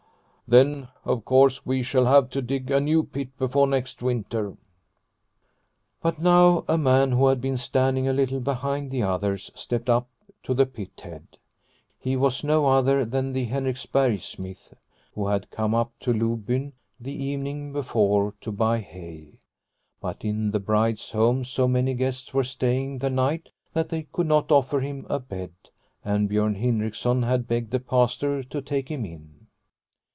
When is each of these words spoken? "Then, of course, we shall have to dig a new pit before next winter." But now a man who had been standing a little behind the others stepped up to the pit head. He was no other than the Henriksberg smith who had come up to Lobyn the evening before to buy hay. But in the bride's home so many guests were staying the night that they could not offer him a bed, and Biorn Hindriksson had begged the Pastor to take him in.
"Then, 0.61 0.89
of 1.05 1.23
course, 1.23 1.65
we 1.65 1.81
shall 1.81 2.07
have 2.07 2.29
to 2.31 2.41
dig 2.41 2.71
a 2.71 2.81
new 2.81 3.03
pit 3.05 3.29
before 3.37 3.67
next 3.67 4.01
winter." 4.01 4.57
But 6.01 6.19
now 6.19 6.65
a 6.67 6.77
man 6.77 7.13
who 7.13 7.27
had 7.27 7.39
been 7.39 7.55
standing 7.55 8.05
a 8.05 8.11
little 8.11 8.41
behind 8.41 8.91
the 8.91 9.01
others 9.01 9.49
stepped 9.55 9.89
up 9.89 10.09
to 10.43 10.53
the 10.53 10.65
pit 10.65 10.99
head. 11.01 11.37
He 11.97 12.17
was 12.17 12.43
no 12.43 12.65
other 12.65 13.05
than 13.05 13.31
the 13.31 13.45
Henriksberg 13.45 14.19
smith 14.21 14.73
who 15.15 15.27
had 15.27 15.49
come 15.51 15.73
up 15.73 15.93
to 16.01 16.11
Lobyn 16.11 16.73
the 16.99 17.13
evening 17.15 17.71
before 17.71 18.33
to 18.41 18.51
buy 18.51 18.79
hay. 18.81 19.39
But 20.01 20.25
in 20.25 20.51
the 20.51 20.59
bride's 20.59 21.11
home 21.11 21.45
so 21.45 21.65
many 21.65 21.93
guests 21.93 22.33
were 22.33 22.43
staying 22.43 22.97
the 22.97 23.09
night 23.09 23.51
that 23.71 23.87
they 23.87 24.03
could 24.11 24.27
not 24.27 24.51
offer 24.51 24.81
him 24.81 25.07
a 25.09 25.17
bed, 25.17 25.53
and 26.03 26.27
Biorn 26.27 26.55
Hindriksson 26.55 27.23
had 27.23 27.47
begged 27.47 27.71
the 27.71 27.79
Pastor 27.79 28.43
to 28.43 28.61
take 28.61 28.89
him 28.91 29.05
in. 29.05 29.37